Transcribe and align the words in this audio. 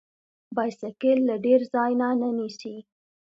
بایسکل 0.55 1.17
له 1.29 1.35
ډیر 1.45 1.59
ځای 1.73 1.91
نه 2.01 2.09
نیسي. 2.37 2.75